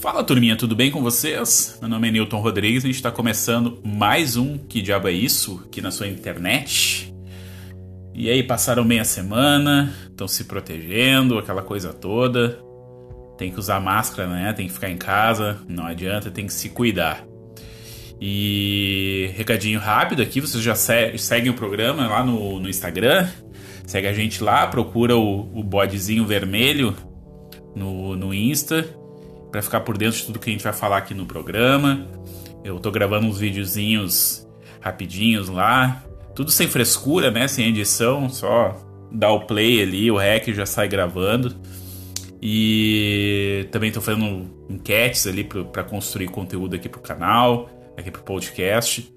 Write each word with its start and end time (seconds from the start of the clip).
Fala 0.00 0.24
turminha, 0.24 0.56
tudo 0.56 0.74
bem 0.74 0.90
com 0.90 1.02
vocês? 1.02 1.76
Meu 1.78 1.90
nome 1.90 2.08
é 2.08 2.10
Newton 2.10 2.40
Rodrigues, 2.40 2.84
a 2.84 2.86
gente 2.86 2.96
está 2.96 3.10
começando 3.10 3.82
mais 3.84 4.34
um 4.34 4.56
Que 4.56 4.80
Diabo 4.80 5.08
é 5.08 5.12
Isso 5.12 5.62
aqui 5.66 5.82
na 5.82 5.90
sua 5.90 6.08
internet. 6.08 7.14
E 8.14 8.30
aí, 8.30 8.42
passaram 8.42 8.82
meia 8.82 9.04
semana, 9.04 9.94
estão 10.08 10.26
se 10.26 10.44
protegendo, 10.44 11.36
aquela 11.36 11.60
coisa 11.60 11.92
toda. 11.92 12.58
Tem 13.36 13.52
que 13.52 13.58
usar 13.58 13.78
máscara, 13.78 14.26
né? 14.26 14.54
Tem 14.54 14.68
que 14.68 14.72
ficar 14.72 14.88
em 14.88 14.96
casa, 14.96 15.58
não 15.68 15.84
adianta, 15.84 16.30
tem 16.30 16.46
que 16.46 16.54
se 16.54 16.70
cuidar. 16.70 17.22
E 18.18 19.30
recadinho 19.36 19.78
rápido 19.78 20.22
aqui, 20.22 20.40
vocês 20.40 20.64
já 20.64 20.74
seguem 20.74 21.50
o 21.50 21.54
programa 21.54 22.08
lá 22.08 22.24
no, 22.24 22.58
no 22.58 22.70
Instagram. 22.70 23.28
Segue 23.86 24.06
a 24.06 24.14
gente 24.14 24.42
lá, 24.42 24.66
procura 24.66 25.14
o, 25.14 25.40
o 25.58 25.62
bodezinho 25.62 26.24
vermelho 26.24 26.96
no, 27.76 28.16
no 28.16 28.32
Insta 28.32 28.98
para 29.50 29.62
ficar 29.62 29.80
por 29.80 29.98
dentro 29.98 30.18
de 30.18 30.26
tudo 30.26 30.38
que 30.38 30.48
a 30.48 30.52
gente 30.52 30.62
vai 30.62 30.72
falar 30.72 30.98
aqui 30.98 31.14
no 31.14 31.26
programa. 31.26 32.06
Eu 32.64 32.78
tô 32.78 32.90
gravando 32.90 33.26
uns 33.26 33.38
videozinhos 33.38 34.46
rapidinhos 34.80 35.48
lá, 35.48 36.04
tudo 36.34 36.50
sem 36.50 36.68
frescura, 36.68 37.30
né, 37.30 37.46
sem 37.48 37.68
edição, 37.68 38.28
só 38.28 38.76
dá 39.10 39.30
o 39.30 39.46
play 39.46 39.82
ali, 39.82 40.10
o 40.10 40.16
rec 40.16 40.48
já 40.48 40.66
sai 40.66 40.88
gravando. 40.88 41.54
E 42.42 43.68
também 43.70 43.92
tô 43.92 44.00
fazendo 44.00 44.50
enquetes 44.68 45.26
ali 45.26 45.44
para 45.44 45.84
construir 45.84 46.28
conteúdo 46.28 46.74
aqui 46.74 46.88
pro 46.88 47.00
canal, 47.00 47.68
aqui 47.96 48.10
pro 48.10 48.22
podcast. 48.22 49.12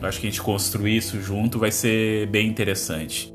Eu 0.00 0.06
acho 0.06 0.20
que 0.20 0.28
a 0.28 0.30
gente 0.30 0.40
construir 0.40 0.96
isso 0.96 1.20
junto 1.20 1.58
vai 1.58 1.72
ser 1.72 2.28
bem 2.28 2.46
interessante. 2.46 3.34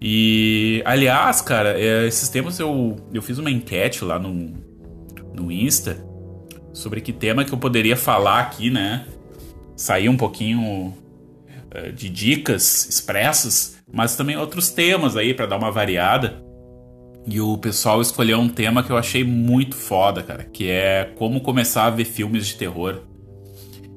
E, 0.00 0.82
aliás, 0.86 1.40
cara, 1.42 1.78
é, 1.78 2.06
esses 2.06 2.28
tempos 2.28 2.58
eu, 2.58 2.96
eu 3.12 3.20
fiz 3.20 3.38
uma 3.38 3.50
enquete 3.50 4.04
lá 4.04 4.18
no, 4.18 4.54
no 5.36 5.52
Insta 5.52 6.04
sobre 6.76 7.00
que 7.00 7.12
tema 7.12 7.44
que 7.44 7.52
eu 7.52 7.58
poderia 7.58 7.96
falar 7.96 8.40
aqui, 8.40 8.70
né? 8.70 9.06
Sair 9.74 10.10
um 10.10 10.16
pouquinho 10.16 10.94
uh, 11.74 11.92
de 11.92 12.08
dicas 12.10 12.86
expressas, 12.86 13.78
mas 13.90 14.14
também 14.14 14.36
outros 14.36 14.68
temas 14.68 15.16
aí 15.16 15.32
para 15.32 15.46
dar 15.46 15.56
uma 15.56 15.70
variada. 15.70 16.44
E 17.26 17.40
o 17.40 17.56
pessoal 17.58 18.00
escolheu 18.00 18.38
um 18.38 18.48
tema 18.48 18.82
que 18.82 18.90
eu 18.90 18.96
achei 18.96 19.24
muito 19.24 19.74
foda, 19.74 20.22
cara, 20.22 20.44
que 20.44 20.68
é 20.68 21.12
como 21.16 21.40
começar 21.40 21.86
a 21.86 21.90
ver 21.90 22.04
filmes 22.04 22.46
de 22.46 22.56
terror. 22.56 23.00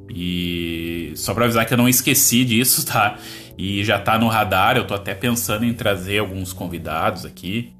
E 0.10 1.12
só 1.16 1.34
pra 1.34 1.46
avisar 1.46 1.66
que 1.68 1.74
eu 1.74 1.78
não 1.78 1.88
esqueci 1.88 2.44
disso, 2.46 2.84
tá? 2.88 3.18
E 3.58 3.84
já 3.84 4.00
tá 4.00 4.18
no 4.18 4.30
radar, 4.30 4.78
eu 4.78 4.88
tô 4.88 4.94
até 4.94 5.14
pensando 5.14 5.66
em 5.66 5.74
trazer 5.74 6.20
alguns 6.20 6.54
convidados 6.54 7.26
aqui, 7.26 7.74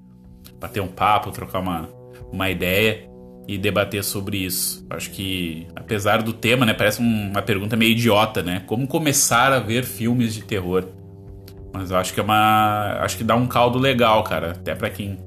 bater 0.60 0.82
um 0.82 0.90
papo, 0.90 1.32
trocar 1.32 1.60
uma, 1.60 1.90
uma 2.32 2.50
ideia 2.50 3.09
e 3.50 3.58
debater 3.58 4.04
sobre 4.04 4.38
isso. 4.38 4.86
Acho 4.92 5.10
que, 5.10 5.66
apesar 5.76 6.22
do 6.22 6.32
tema, 6.32 6.68
né, 6.68 6.74
parece 6.76 7.00
uma 7.00 7.42
pergunta 7.42 7.76
meio 7.76 7.94
idiota, 7.94 8.44
né? 8.44 8.62
Como 8.68 8.86
começar 8.86 9.52
a 9.52 9.60
ver 9.60 9.84
filmes 9.84 10.36
de 10.36 10.44
terror? 10.44 10.86
Mas 11.74 11.92
acho 11.92 12.14
que 12.14 12.20
é 12.20 12.24
uma, 12.24 13.00
acho 13.02 13.18
que 13.18 13.24
dá 13.24 13.36
um 13.36 13.48
caldo 13.48 13.80
legal, 13.80 14.24
cara, 14.24 14.52
até 14.52 14.76
para 14.76 14.92
quem 14.92 15.18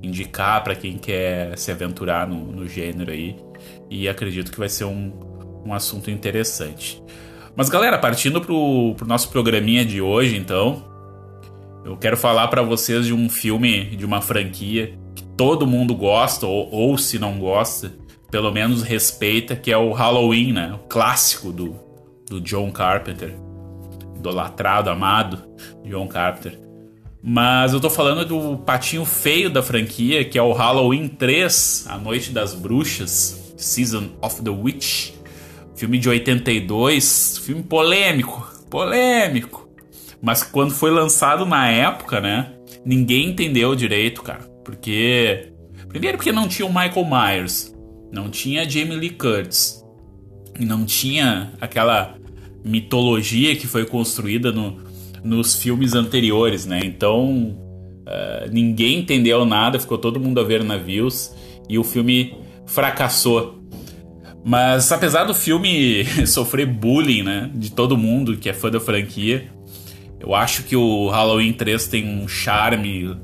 indicar, 0.00 0.62
para 0.62 0.76
quem 0.76 0.98
quer 0.98 1.58
se 1.58 1.72
aventurar 1.72 2.28
no, 2.28 2.52
no, 2.52 2.68
gênero 2.68 3.10
aí. 3.10 3.34
E 3.90 4.08
acredito 4.08 4.52
que 4.52 4.58
vai 4.58 4.68
ser 4.68 4.84
um, 4.84 5.12
um 5.66 5.74
assunto 5.74 6.12
interessante. 6.12 7.02
Mas 7.56 7.68
galera, 7.68 7.98
partindo 7.98 8.40
pro, 8.40 8.94
pro 8.96 9.04
nosso 9.04 9.30
programinha 9.30 9.84
de 9.84 10.00
hoje, 10.00 10.36
então, 10.36 10.84
eu 11.84 11.96
quero 11.96 12.16
falar 12.16 12.46
para 12.46 12.62
vocês 12.62 13.04
de 13.04 13.12
um 13.12 13.28
filme, 13.28 13.96
de 13.96 14.06
uma 14.06 14.22
franquia 14.22 14.96
todo 15.38 15.68
mundo 15.68 15.94
gosta, 15.94 16.46
ou, 16.48 16.68
ou 16.70 16.98
se 16.98 17.16
não 17.16 17.38
gosta, 17.38 17.92
pelo 18.28 18.50
menos 18.50 18.82
respeita, 18.82 19.54
que 19.54 19.70
é 19.70 19.78
o 19.78 19.92
Halloween, 19.92 20.52
né? 20.52 20.74
O 20.74 20.88
clássico 20.88 21.52
do, 21.52 21.76
do 22.28 22.40
John 22.40 22.72
Carpenter. 22.72 23.36
Idolatrado, 24.16 24.90
amado 24.90 25.44
John 25.84 26.08
Carpenter. 26.08 26.58
Mas 27.22 27.72
eu 27.72 27.80
tô 27.80 27.88
falando 27.88 28.24
do 28.26 28.58
patinho 28.58 29.04
feio 29.04 29.48
da 29.48 29.62
franquia, 29.62 30.24
que 30.24 30.36
é 30.36 30.42
o 30.42 30.52
Halloween 30.52 31.06
3, 31.06 31.86
A 31.88 31.96
Noite 31.96 32.32
das 32.32 32.52
Bruxas, 32.52 33.54
Season 33.56 34.10
of 34.20 34.42
the 34.42 34.50
Witch. 34.50 35.12
Filme 35.76 35.98
de 35.98 36.08
82, 36.08 37.38
filme 37.38 37.62
polêmico, 37.62 38.44
polêmico. 38.68 39.68
Mas 40.20 40.42
quando 40.42 40.72
foi 40.72 40.90
lançado 40.90 41.46
na 41.46 41.68
época, 41.68 42.20
né? 42.20 42.54
Ninguém 42.84 43.28
entendeu 43.28 43.76
direito, 43.76 44.20
cara. 44.20 44.57
Porque. 44.68 45.48
Primeiro, 45.88 46.18
porque 46.18 46.30
não 46.30 46.46
tinha 46.46 46.66
o 46.66 46.68
Michael 46.68 47.06
Myers, 47.06 47.74
não 48.12 48.28
tinha 48.28 48.68
Jamie 48.68 48.98
Lee 48.98 49.10
Curtis, 49.10 49.82
e 50.60 50.66
não 50.66 50.84
tinha 50.84 51.54
aquela 51.58 52.14
mitologia 52.62 53.56
que 53.56 53.66
foi 53.66 53.86
construída 53.86 54.52
no, 54.52 54.82
nos 55.24 55.56
filmes 55.56 55.94
anteriores, 55.94 56.66
né? 56.66 56.80
Então. 56.84 57.64
Uh, 58.08 58.50
ninguém 58.50 59.00
entendeu 59.00 59.44
nada, 59.44 59.78
ficou 59.78 59.98
todo 59.98 60.18
mundo 60.18 60.40
a 60.40 60.42
ver 60.42 60.64
navios 60.64 61.30
e 61.68 61.78
o 61.78 61.84
filme 61.84 62.34
fracassou. 62.64 63.62
Mas 64.42 64.90
apesar 64.90 65.24
do 65.24 65.34
filme 65.34 66.06
sofrer 66.26 66.64
bullying, 66.64 67.22
né, 67.22 67.50
de 67.54 67.70
todo 67.70 67.98
mundo 67.98 68.38
que 68.38 68.48
é 68.48 68.54
fã 68.54 68.70
da 68.70 68.80
franquia, 68.80 69.50
eu 70.18 70.34
acho 70.34 70.62
que 70.62 70.74
o 70.74 71.10
Halloween 71.10 71.52
3 71.52 71.86
tem 71.86 72.08
um 72.08 72.26
charme 72.26 73.14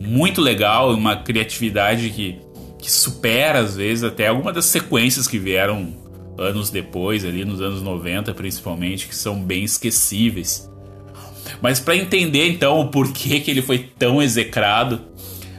muito 0.00 0.40
legal, 0.40 0.92
uma 0.94 1.16
criatividade 1.16 2.10
que, 2.10 2.38
que 2.78 2.90
supera 2.90 3.60
às 3.60 3.76
vezes 3.76 4.04
até 4.04 4.28
algumas 4.28 4.54
das 4.54 4.66
sequências 4.66 5.26
que 5.26 5.38
vieram 5.38 5.92
anos 6.38 6.70
depois, 6.70 7.24
ali 7.24 7.44
nos 7.44 7.60
anos 7.60 7.82
90 7.82 8.32
principalmente, 8.34 9.08
que 9.08 9.16
são 9.16 9.40
bem 9.40 9.64
esquecíveis. 9.64 10.70
Mas 11.60 11.80
para 11.80 11.96
entender 11.96 12.48
então 12.48 12.78
o 12.80 12.88
porquê 12.88 13.40
que 13.40 13.50
ele 13.50 13.62
foi 13.62 13.78
tão 13.98 14.22
execrado, 14.22 15.00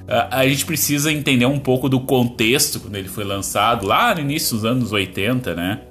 a, 0.07 0.47
gente 0.47 0.65
precisa 0.65 1.11
entender 1.11 1.45
um 1.45 1.59
pouco 1.59 1.87
do 1.87 1.99
contexto 1.99 2.79
quando 2.79 2.95
ele 2.95 3.07
foi 3.07 3.23
lançado, 3.23 3.85
lá 3.85 4.15
no 4.15 4.21
início 4.21 4.55
dos 4.55 4.65
anos 4.65 4.91
80, 4.91 5.53
né? 5.53 5.81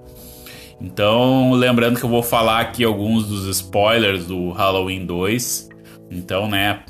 Então, 0.80 1.53
lembrando 1.53 1.98
que 1.98 2.04
eu 2.04 2.10
vou 2.10 2.22
falar 2.22 2.60
aqui 2.60 2.82
alguns 2.82 3.26
dos 3.26 3.47
spoilers 3.47 4.26
do 4.26 4.50
Halloween 4.50 5.06
2. 5.06 5.69
Então, 6.10 6.48
né, 6.48 6.80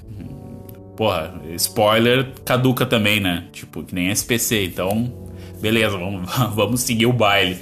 porra, 0.99 1.41
spoiler 1.55 2.33
caduca 2.45 2.85
também, 2.85 3.21
né? 3.21 3.45
Tipo, 3.53 3.85
que 3.85 3.95
nem 3.95 4.11
SPC. 4.11 4.65
Então, 4.65 5.15
beleza, 5.61 5.97
vamos, 5.97 6.29
vamos 6.57 6.81
seguir 6.81 7.07
o 7.07 7.13
baile. 7.13 7.57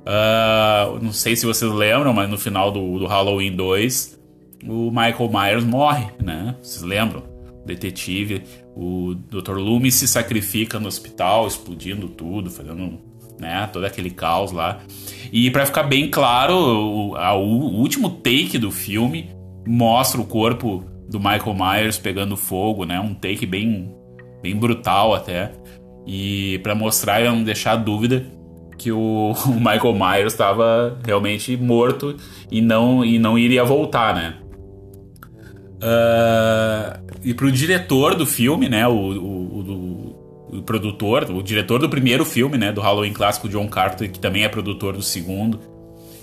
Uh, 0.00 0.98
não 1.02 1.12
sei 1.12 1.36
se 1.36 1.44
vocês 1.44 1.70
lembram, 1.70 2.14
mas 2.14 2.30
no 2.30 2.38
final 2.38 2.72
do, 2.72 2.98
do 2.98 3.06
Halloween 3.06 3.54
2, 3.54 4.18
o 4.66 4.90
Michael 4.90 5.30
Myers 5.30 5.64
morre, 5.64 6.06
né? 6.18 6.56
Vocês 6.62 6.82
lembram? 6.82 7.22
O 7.62 7.66
detetive, 7.66 8.42
o 8.74 9.14
Dr. 9.14 9.58
Loomis 9.58 9.96
se 9.96 10.08
sacrifica 10.08 10.80
no 10.80 10.88
hospital, 10.88 11.46
explodindo 11.46 12.08
tudo, 12.08 12.50
fazendo 12.50 12.98
né, 13.38 13.68
todo 13.70 13.84
aquele 13.84 14.08
caos 14.08 14.50
lá. 14.50 14.80
E 15.30 15.50
para 15.50 15.66
ficar 15.66 15.82
bem 15.82 16.08
claro, 16.08 16.54
o, 16.54 17.16
a, 17.16 17.34
o 17.34 17.44
último 17.44 18.08
take 18.08 18.56
do 18.56 18.70
filme 18.70 19.30
mostra 19.66 20.18
o 20.18 20.24
corpo 20.24 20.86
do 21.10 21.18
Michael 21.18 21.54
Myers 21.54 21.98
pegando 21.98 22.36
fogo, 22.36 22.84
né? 22.84 23.00
Um 23.00 23.12
take 23.12 23.44
bem, 23.44 23.92
bem 24.40 24.56
brutal 24.56 25.12
até. 25.12 25.50
E 26.06 26.60
para 26.62 26.74
mostrar 26.74 27.20
e 27.20 27.24
não 27.24 27.42
deixar 27.42 27.76
dúvida 27.76 28.24
que 28.78 28.92
o, 28.92 29.32
o 29.46 29.54
Michael 29.54 29.92
Myers 29.92 30.32
estava 30.32 30.98
realmente 31.04 31.56
morto 31.56 32.16
e 32.50 32.62
não, 32.62 33.04
e 33.04 33.18
não 33.18 33.36
iria 33.36 33.64
voltar, 33.64 34.14
né? 34.14 34.36
Uh, 35.82 37.00
e 37.24 37.34
pro 37.34 37.50
diretor 37.50 38.14
do 38.14 38.24
filme, 38.24 38.68
né? 38.68 38.86
O, 38.86 38.92
o, 38.92 40.48
o, 40.58 40.62
produtor, 40.62 41.28
o 41.28 41.42
diretor 41.42 41.80
do 41.80 41.88
primeiro 41.88 42.24
filme, 42.24 42.56
né? 42.56 42.70
Do 42.70 42.80
Halloween 42.80 43.12
clássico, 43.12 43.48
John 43.48 43.66
Carpenter, 43.66 44.12
que 44.12 44.20
também 44.20 44.44
é 44.44 44.48
produtor 44.48 44.94
do 44.94 45.02
segundo. 45.02 45.58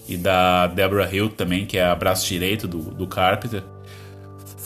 E 0.07 0.16
da 0.16 0.68
Deborah 0.68 1.13
Hill 1.13 1.28
também, 1.28 1.66
que 1.66 1.78
é 1.78 1.83
a 1.83 1.94
braço 1.94 2.25
direito 2.25 2.66
do, 2.66 2.78
do 2.78 3.06
Carpenter 3.07 3.62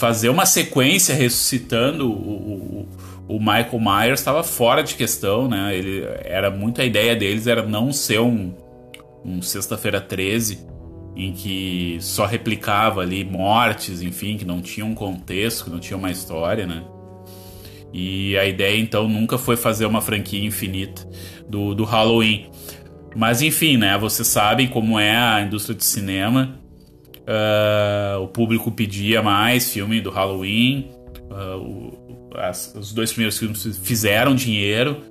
fazer 0.01 0.30
uma 0.30 0.48
sequência 0.48 1.13
ressuscitando 1.13 2.09
o, 2.09 2.88
o, 3.27 3.36
o 3.36 3.39
Michael 3.39 3.80
Myers 3.80 4.19
estava 4.19 4.42
fora 4.42 4.81
de 4.81 4.95
questão, 4.95 5.48
né? 5.48 5.77
Ele 5.77 6.03
era 6.24 6.50
muito 6.50 6.81
a 6.81 6.83
ideia 6.83 7.15
deles 7.15 7.45
era 7.45 7.62
não 7.62 7.94
ser 7.94 8.19
um, 8.19 8.51
um 9.24 9.44
sexta-feira 9.44 10.01
13 10.01 10.65
em 11.15 11.33
que 11.33 12.00
só 12.01 12.25
replicava 12.25 13.01
ali 13.01 13.24
mortes, 13.24 14.01
enfim, 14.01 14.38
que 14.38 14.45
não 14.45 14.59
tinha 14.59 14.83
um 14.83 14.95
contexto, 14.95 15.65
que 15.65 15.69
não 15.69 15.77
tinha 15.77 15.98
uma 15.98 16.09
história, 16.09 16.65
né? 16.65 16.83
E 17.94 18.36
a 18.39 18.45
ideia 18.48 18.80
então 18.80 19.07
nunca 19.07 19.38
foi 19.38 19.56
fazer 19.56 19.86
uma 19.86 20.01
franquia 20.01 20.44
infinita 20.44 21.07
do, 21.48 21.75
do 21.75 21.83
Halloween. 21.83 22.50
Mas 23.15 23.44
enfim, 23.44 23.77
né? 23.77 23.95
Vocês 24.00 24.27
sabem 24.27 24.68
como 24.68 24.98
é 24.98 25.15
a 25.15 25.42
indústria 25.42 25.75
de 25.75 25.86
cinema. 25.86 26.59
Uh, 27.21 28.21
o 28.21 28.27
público 28.27 28.71
pedia 28.71 29.21
mais 29.21 29.71
filme 29.71 30.01
do 30.01 30.09
Halloween. 30.09 30.91
Uh, 31.29 31.57
o, 31.57 32.38
as, 32.38 32.73
os 32.75 32.91
dois 32.94 33.12
primeiros 33.12 33.38
filmes 33.38 33.63
fizeram 33.83 34.33
dinheiro 34.33 35.03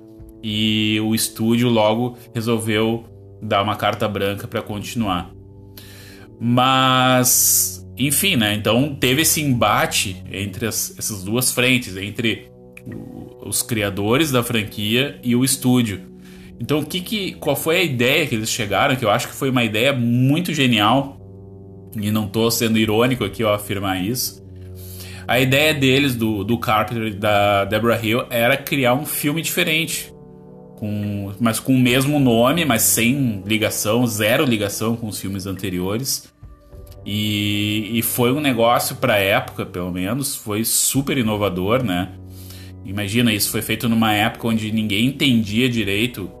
e 0.43 0.99
o 1.01 1.13
estúdio 1.13 1.69
logo 1.69 2.17
resolveu 2.33 3.05
dar 3.41 3.63
uma 3.63 3.75
carta 3.75 4.07
branca 4.07 4.47
para 4.47 4.61
continuar. 4.61 5.31
Mas, 6.39 7.87
enfim, 7.97 8.35
né? 8.35 8.53
Então 8.55 8.95
teve 8.95 9.21
esse 9.21 9.41
embate 9.41 10.23
entre 10.31 10.65
as, 10.65 10.95
essas 10.97 11.23
duas 11.23 11.51
frentes, 11.51 11.95
entre 11.95 12.51
os 13.43 13.61
criadores 13.61 14.31
da 14.31 14.43
franquia 14.43 15.19
e 15.23 15.35
o 15.35 15.43
estúdio. 15.43 16.11
Então, 16.59 16.79
o 16.79 16.85
que, 16.85 17.01
que, 17.01 17.31
qual 17.33 17.55
foi 17.55 17.77
a 17.77 17.83
ideia 17.83 18.27
que 18.27 18.35
eles 18.35 18.49
chegaram? 18.49 18.95
Que 18.95 19.03
eu 19.03 19.09
acho 19.09 19.27
que 19.27 19.35
foi 19.35 19.49
uma 19.49 19.63
ideia 19.63 19.93
muito 19.93 20.53
genial. 20.53 21.19
E 21.95 22.11
não 22.11 22.25
estou 22.25 22.49
sendo 22.49 22.77
irônico 22.77 23.23
aqui 23.23 23.43
ao 23.43 23.53
afirmar 23.53 24.01
isso. 24.01 24.41
A 25.27 25.39
ideia 25.39 25.73
deles, 25.73 26.15
do, 26.15 26.43
do 26.43 26.57
Carpenter 26.57 27.07
e 27.07 27.13
da 27.13 27.65
Deborah 27.65 27.99
Hill, 28.03 28.25
era 28.29 28.57
criar 28.57 28.93
um 28.93 29.05
filme 29.05 29.41
diferente 29.41 30.11
com, 30.81 31.31
mas 31.39 31.59
com 31.59 31.75
o 31.75 31.79
mesmo 31.79 32.19
nome, 32.19 32.65
mas 32.65 32.81
sem 32.81 33.43
ligação, 33.45 34.07
zero 34.07 34.43
ligação 34.43 34.95
com 34.95 35.07
os 35.07 35.19
filmes 35.19 35.45
anteriores. 35.45 36.27
E, 37.05 37.91
e 37.93 38.01
foi 38.01 38.31
um 38.31 38.39
negócio 38.39 38.95
para 38.95 39.15
época, 39.17 39.63
pelo 39.63 39.91
menos, 39.91 40.35
foi 40.35 40.65
super 40.65 41.19
inovador, 41.19 41.83
né? 41.83 42.09
Imagina, 42.83 43.31
isso 43.31 43.51
foi 43.51 43.61
feito 43.61 43.87
numa 43.87 44.11
época 44.11 44.47
onde 44.47 44.71
ninguém 44.71 45.05
entendia 45.05 45.69
direito 45.69 46.31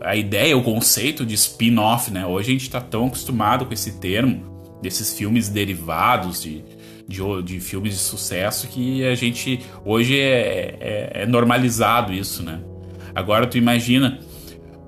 a 0.00 0.16
ideia, 0.16 0.56
o 0.56 0.62
conceito 0.62 1.24
de 1.24 1.34
spin-off, 1.34 2.10
né? 2.10 2.26
Hoje 2.26 2.50
a 2.50 2.52
gente 2.52 2.62
está 2.62 2.80
tão 2.80 3.06
acostumado 3.06 3.66
com 3.66 3.72
esse 3.72 3.98
termo, 3.98 4.78
desses 4.82 5.16
filmes 5.16 5.48
derivados 5.48 6.42
de, 6.42 6.64
de, 7.06 7.20
de, 7.42 7.60
filmes 7.60 7.94
de 7.94 8.00
sucesso, 8.00 8.68
que 8.68 9.04
a 9.04 9.14
gente 9.14 9.60
hoje 9.84 10.18
é, 10.18 10.76
é, 10.80 11.22
é 11.22 11.26
normalizado 11.26 12.12
isso, 12.12 12.42
né? 12.42 12.60
Agora 13.14 13.46
tu 13.46 13.58
imagina, 13.58 14.20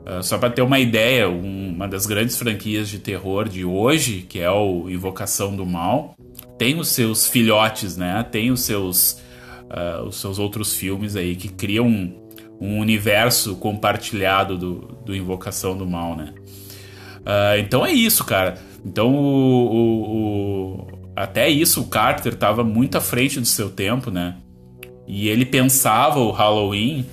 uh, 0.07 0.23
só 0.23 0.39
para 0.39 0.51
ter 0.51 0.63
uma 0.63 0.79
ideia, 0.79 1.29
um, 1.29 1.71
uma 1.75 1.89
das 1.89 2.07
grandes 2.07 2.37
franquias 2.37 2.89
de 2.89 2.99
terror 2.99 3.49
de 3.49 3.65
hoje, 3.65 4.25
que 4.29 4.39
é 4.39 4.51
o 4.51 4.89
Invocação 4.89 5.57
do 5.57 5.67
Mal, 5.67 6.15
tem 6.57 6.79
os 6.79 6.89
seus 6.89 7.27
filhotes, 7.27 7.97
né? 7.97 8.23
Tem 8.31 8.51
os 8.51 8.61
seus, 8.61 9.21
uh, 9.65 10.05
os 10.07 10.21
seus 10.21 10.39
outros 10.39 10.75
filmes 10.75 11.17
aí 11.17 11.35
que 11.35 11.49
criam 11.49 12.20
um, 12.61 12.79
universo 12.79 13.57
compartilhado 13.57 14.57
do, 14.57 14.75
do 15.05 15.15
Invocação 15.15 15.77
do 15.77 15.87
Mal, 15.87 16.17
né? 16.17 16.35
Uh, 17.21 17.59
então 17.59 17.85
é 17.85 17.93
isso, 17.93 18.25
cara. 18.25 18.59
Então 18.85 19.15
o, 19.15 19.67
o, 19.67 20.03
o, 20.03 20.87
até 21.15 21.49
isso 21.49 21.83
o 21.83 21.87
Carter 21.87 22.33
estava 22.33 22.65
muito 22.65 22.97
à 22.97 23.01
frente 23.01 23.41
do 23.41 23.47
seu 23.47 23.71
tempo, 23.71 24.11
né? 24.11 24.37
E 25.07 25.29
ele 25.29 25.45
pensava 25.45 26.21
o 26.21 26.31
Halloween 26.31 27.05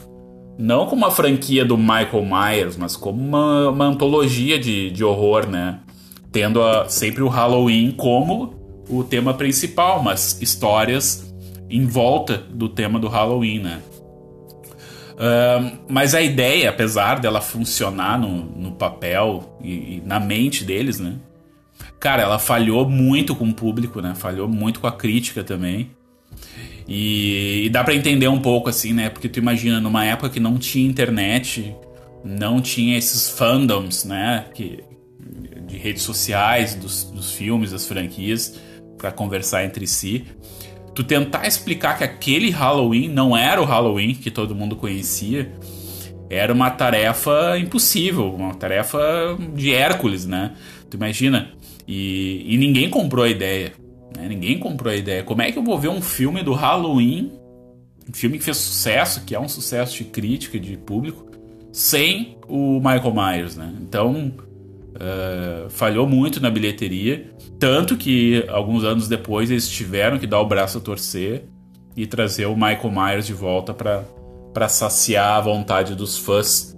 não 0.58 0.88
como 0.88 1.06
uma 1.06 1.12
franquia 1.12 1.64
do 1.64 1.78
Michael 1.78 2.26
Myers, 2.26 2.78
mas 2.78 2.96
como 2.96 3.22
uma, 3.22 3.70
uma 3.70 3.86
antologia 3.86 4.60
de, 4.60 4.90
de 4.90 5.04
horror, 5.04 5.48
né? 5.48 5.80
Tendo 6.32 6.62
a, 6.62 6.90
sempre 6.90 7.22
o 7.22 7.28
Halloween 7.28 7.92
como 7.92 8.54
o 8.90 9.04
tema 9.04 9.34
principal, 9.34 10.02
mas 10.02 10.42
histórias 10.42 11.34
em 11.70 11.86
volta 11.86 12.38
do 12.38 12.70
tema 12.70 13.00
do 13.00 13.08
Halloween, 13.08 13.60
né? 13.60 13.82
Mas 15.88 16.14
a 16.14 16.22
ideia, 16.22 16.70
apesar 16.70 17.20
dela 17.20 17.42
funcionar 17.42 18.20
no, 18.20 18.46
no 18.46 18.72
papel 18.74 19.58
e, 19.62 19.72
e, 19.72 20.04
na 20.06 20.20
mente 20.20 20.64
deles, 20.64 21.00
né? 21.00 21.16
Cara, 22.00 22.22
ela 22.22 22.38
falhou 22.38 22.88
muito 22.88 23.36
com 23.36 23.50
o 23.50 23.54
público, 23.54 24.02
né? 24.02 24.14
Falhou 24.16 24.48
muito 24.48 24.80
com 24.80 24.88
a 24.88 24.92
crítica 24.92 25.44
também. 25.44 25.92
E, 26.88 27.64
e 27.66 27.70
dá 27.70 27.84
para 27.84 27.96
entender 27.96 28.28
um 28.28 28.40
pouco 28.40 28.70
assim, 28.70 28.94
né? 28.94 29.10
Porque 29.10 29.28
tu 29.28 29.40
imagina 29.40 29.82
numa 29.82 30.06
época 30.06 30.30
que 30.30 30.40
não 30.40 30.58
tinha 30.58 30.88
internet, 30.88 31.76
não 32.24 32.62
tinha 32.62 32.98
esses 32.98 33.30
fandoms, 33.30 34.06
né? 34.06 34.46
Que, 34.54 34.84
de 35.66 35.78
redes 35.78 36.04
sociais, 36.04 36.76
dos, 36.76 37.06
dos 37.06 37.34
filmes, 37.34 37.72
das 37.72 37.88
franquias, 37.88 38.60
para 38.98 39.12
conversar 39.12 39.66
entre 39.66 39.88
si. 39.88 40.26
Tu 40.98 41.04
tentar 41.04 41.46
explicar 41.46 41.96
que 41.96 42.04
aquele 42.04 42.50
Halloween 42.50 43.08
não 43.08 43.38
era 43.38 43.62
o 43.62 43.66
Halloween 43.66 44.16
que 44.16 44.32
todo 44.32 44.56
mundo 44.56 44.76
conhecia, 44.76 45.52
era 46.28 46.52
uma 46.52 46.72
tarefa 46.72 47.56
impossível, 47.60 48.34
uma 48.34 48.56
tarefa 48.56 49.00
de 49.54 49.72
Hércules, 49.72 50.26
né? 50.26 50.56
Tu 50.90 50.98
imagina? 50.98 51.52
E, 51.88 52.44
e 52.52 52.58
ninguém 52.58 52.90
comprou 52.90 53.26
a 53.26 53.30
ideia. 53.30 53.74
Né? 54.18 54.28
Ninguém 54.28 54.58
comprou 54.58 54.92
a 54.92 54.96
ideia. 54.96 55.22
Como 55.22 55.40
é 55.44 55.52
que 55.52 55.60
eu 55.60 55.64
vou 55.64 55.78
ver 55.78 55.90
um 55.90 56.02
filme 56.02 56.42
do 56.42 56.54
Halloween, 56.54 57.32
um 58.10 58.14
filme 58.14 58.40
que 58.40 58.44
fez 58.44 58.58
sucesso, 58.58 59.24
que 59.24 59.36
é 59.36 59.40
um 59.40 59.48
sucesso 59.48 59.98
de 59.98 60.06
crítica, 60.06 60.60
de 60.60 60.78
público, 60.78 61.28
sem 61.72 62.40
o 62.48 62.80
Michael 62.80 63.14
Myers, 63.14 63.56
né? 63.56 63.72
Então, 63.82 64.34
uh, 64.98 65.70
falhou 65.70 66.08
muito 66.08 66.42
na 66.42 66.50
bilheteria. 66.50 67.32
Tanto 67.60 67.96
que, 67.96 68.46
alguns 68.50 68.84
anos 68.84 69.08
depois, 69.08 69.50
eles 69.50 69.70
tiveram 69.70 70.20
que 70.20 70.28
dar 70.28 70.40
o 70.42 70.46
braço 70.46 70.78
a 70.78 70.82
torcer 70.82 71.46
e 71.96 72.06
trazer 72.06 72.46
o 72.46 72.56
Michael 72.56 72.92
Myers 72.92 73.26
de 73.26 73.34
volta 73.34 73.74
para 73.74 74.70
saciar 74.70 75.38
a 75.38 75.42
vontade 75.42 75.96
dos 75.96 76.18
fãs. 76.18 76.78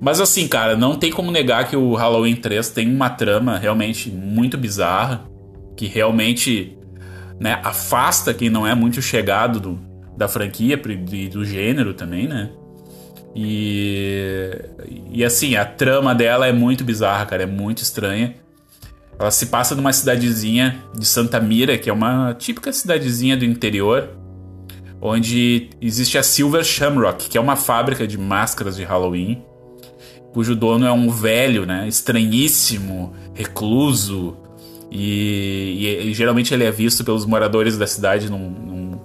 Mas 0.00 0.20
assim, 0.20 0.46
cara, 0.46 0.76
não 0.76 0.96
tem 0.96 1.10
como 1.10 1.30
negar 1.30 1.68
que 1.68 1.76
o 1.76 1.94
Halloween 1.94 2.36
3 2.36 2.70
tem 2.70 2.92
uma 2.92 3.10
trama 3.10 3.58
realmente 3.58 4.10
muito 4.10 4.56
bizarra 4.56 5.28
que 5.76 5.86
realmente 5.86 6.76
né, 7.40 7.60
afasta 7.64 8.34
quem 8.34 8.50
não 8.50 8.66
é 8.66 8.74
muito 8.74 9.00
chegado 9.00 9.60
do, 9.60 9.78
da 10.16 10.28
franquia 10.28 10.80
e 11.12 11.28
do 11.28 11.44
gênero 11.44 11.94
também, 11.94 12.26
né? 12.26 12.50
E, 13.34 14.50
e 15.12 15.24
assim, 15.24 15.56
a 15.56 15.64
trama 15.64 16.14
dela 16.14 16.46
é 16.46 16.52
muito 16.52 16.84
bizarra, 16.84 17.26
cara, 17.26 17.42
é 17.42 17.46
muito 17.46 17.82
estranha. 17.82 18.34
Ela 19.18 19.30
se 19.30 19.46
passa 19.46 19.74
numa 19.74 19.92
cidadezinha 19.92 20.82
de 20.96 21.04
Santa 21.04 21.40
Mira, 21.40 21.76
que 21.76 21.90
é 21.90 21.92
uma 21.92 22.34
típica 22.34 22.72
cidadezinha 22.72 23.36
do 23.36 23.44
interior, 23.44 24.10
onde 25.00 25.70
existe 25.80 26.16
a 26.16 26.22
Silver 26.22 26.64
Shamrock, 26.64 27.28
que 27.28 27.36
é 27.36 27.40
uma 27.40 27.56
fábrica 27.56 28.06
de 28.06 28.16
máscaras 28.16 28.76
de 28.76 28.84
Halloween, 28.84 29.42
cujo 30.32 30.54
dono 30.54 30.86
é 30.86 30.92
um 30.92 31.10
velho, 31.10 31.66
né, 31.66 31.88
estranhíssimo, 31.88 33.12
recluso, 33.34 34.36
e, 34.90 35.78
e, 35.80 36.08
e, 36.08 36.14
geralmente 36.14 36.54
ele 36.54 36.64
é 36.64 36.70
visto 36.70 37.04
pelos 37.04 37.26
moradores 37.26 37.76
da 37.76 37.86
cidade 37.86 38.30
num, 38.30 38.50
num, 38.50 39.00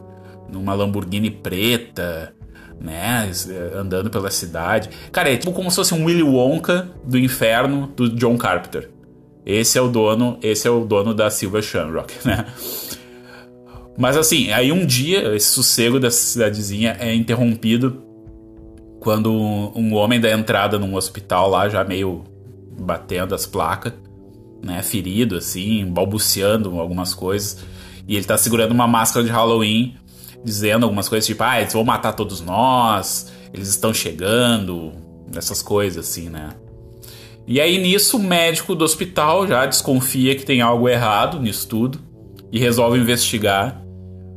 numa 0.49 0.73
Lamborghini 0.73 1.29
preta, 1.29 2.33
né? 2.79 3.29
Andando 3.75 4.09
pela 4.09 4.29
cidade. 4.31 4.89
Cara, 5.11 5.31
é 5.31 5.37
tipo 5.37 5.51
como 5.51 5.69
se 5.69 5.75
fosse 5.75 5.93
um 5.93 6.05
Willy 6.05 6.23
Wonka 6.23 6.89
do 7.03 7.17
inferno 7.17 7.87
do 7.95 8.09
John 8.09 8.37
Carpenter. 8.37 8.89
Esse 9.45 9.77
é 9.77 9.81
o 9.81 9.89
dono, 9.89 10.37
esse 10.41 10.67
é 10.67 10.71
o 10.71 10.85
dono 10.85 11.13
da 11.13 11.29
Silver 11.29 11.61
Shamrock, 11.61 12.13
né? 12.25 12.45
Mas 13.97 14.17
assim, 14.17 14.51
aí 14.51 14.71
um 14.71 14.85
dia 14.85 15.35
esse 15.35 15.47
sossego 15.47 15.99
dessa 15.99 16.17
cidadezinha 16.17 16.97
é 16.99 17.13
interrompido 17.13 18.01
quando 18.99 19.31
um 19.75 19.93
homem 19.93 20.19
dá 20.19 20.31
entrada 20.31 20.79
num 20.79 20.95
hospital 20.95 21.49
lá, 21.49 21.67
já 21.67 21.83
meio 21.83 22.23
batendo 22.79 23.35
as 23.35 23.45
placas 23.45 23.93
né, 24.63 24.81
ferido, 24.81 25.35
assim, 25.35 25.85
balbuciando 25.85 26.79
algumas 26.79 27.13
coisas. 27.13 27.65
E 28.07 28.15
ele 28.15 28.25
tá 28.25 28.37
segurando 28.37 28.71
uma 28.71 28.87
máscara 28.87 29.25
de 29.25 29.31
Halloween, 29.31 29.95
dizendo 30.43 30.83
algumas 30.83 31.07
coisas 31.07 31.25
tipo, 31.25 31.43
ah, 31.43 31.59
eles 31.59 31.73
vão 31.73 31.83
matar 31.83 32.13
todos 32.13 32.41
nós, 32.41 33.31
eles 33.53 33.69
estão 33.69 33.93
chegando, 33.93 34.91
essas 35.35 35.61
coisas 35.61 36.07
assim, 36.07 36.29
né? 36.29 36.49
E 37.45 37.59
aí 37.59 37.77
nisso 37.77 38.17
o 38.17 38.19
médico 38.19 38.73
do 38.75 38.85
hospital 38.85 39.47
já 39.47 39.65
desconfia 39.65 40.35
que 40.35 40.45
tem 40.45 40.61
algo 40.61 40.87
errado 40.87 41.39
nisso 41.39 41.67
tudo 41.67 41.99
e 42.51 42.59
resolve 42.59 42.97
investigar 42.99 43.81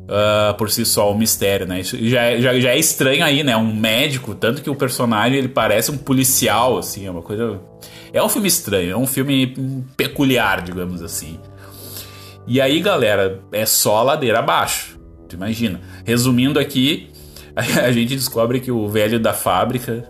uh, 0.07 0.55
por 0.55 0.71
si 0.71 0.85
só 0.85 1.13
o 1.13 1.17
mistério, 1.17 1.67
né? 1.67 1.81
Isso 1.81 1.97
já, 2.09 2.23
é, 2.23 2.41
já, 2.41 2.59
já 2.59 2.71
é 2.71 2.79
estranho 2.79 3.25
aí, 3.25 3.45
né? 3.45 3.57
Um 3.57 3.75
médico, 3.75 4.35
tanto 4.35 4.63
que 4.63 4.71
o 4.71 4.75
personagem 4.75 5.39
ele 5.39 5.49
parece 5.49 5.91
um 5.91 5.99
policial, 5.99 6.79
assim, 6.79 7.07
é 7.07 7.11
uma 7.11 7.23
coisa 7.23 7.61
é 8.13 8.23
um 8.23 8.29
filme 8.29 8.49
estranho, 8.49 8.93
é 8.93 8.97
um 8.97 9.07
filme 9.07 9.55
peculiar, 9.97 10.63
digamos 10.63 11.03
assim. 11.03 11.39
E 12.47 12.61
aí, 12.61 12.81
galera, 12.81 13.43
é 13.53 13.67
só 13.67 14.03
ladeira 14.03 14.39
abaixo. 14.39 14.96
Tu 15.29 15.37
imagina. 15.37 15.81
Resumindo 16.05 16.59
aqui, 16.59 17.11
a 17.55 17.91
gente 17.93 18.15
descobre 18.15 18.61
que 18.61 18.71
o 18.71 18.89
velho 18.89 19.19
da 19.19 19.33
fábrica 19.33 20.09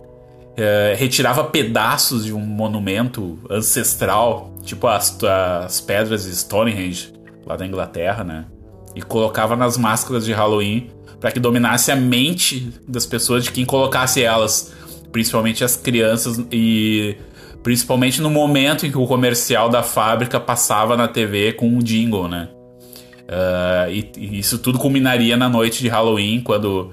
é, 0.56 0.94
retirava 0.98 1.44
pedaços 1.44 2.24
de 2.24 2.32
um 2.32 2.40
monumento 2.40 3.38
ancestral, 3.50 4.54
tipo 4.62 4.86
as, 4.86 5.18
as 5.22 5.80
pedras 5.80 6.24
de 6.24 6.34
Stonehenge, 6.34 7.12
lá 7.44 7.56
da 7.56 7.66
Inglaterra, 7.66 8.24
né? 8.24 8.46
E 8.94 9.02
colocava 9.02 9.54
nas 9.54 9.76
máscaras 9.76 10.24
de 10.24 10.32
Halloween 10.32 10.90
para 11.20 11.30
que 11.30 11.40
dominasse 11.40 11.90
a 11.90 11.96
mente 11.96 12.72
das 12.86 13.06
pessoas 13.06 13.44
de 13.44 13.52
quem 13.52 13.64
colocasse 13.64 14.22
elas, 14.22 14.72
principalmente 15.12 15.64
as 15.64 15.76
crianças 15.76 16.42
e 16.50 17.16
Principalmente 17.66 18.22
no 18.22 18.30
momento 18.30 18.86
em 18.86 18.92
que 18.92 18.96
o 18.96 19.08
comercial 19.08 19.68
da 19.68 19.82
fábrica 19.82 20.38
passava 20.38 20.96
na 20.96 21.08
TV 21.08 21.52
com 21.52 21.66
um 21.66 21.80
jingle, 21.80 22.28
né? 22.28 22.48
Uh, 23.26 23.90
e, 23.90 24.12
e, 24.16 24.38
isso 24.38 24.58
tudo 24.58 24.78
culminaria 24.78 25.36
na 25.36 25.48
noite 25.48 25.82
de 25.82 25.88
Halloween, 25.88 26.40
quando 26.40 26.92